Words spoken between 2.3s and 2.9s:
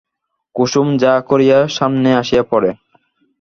পড়ে।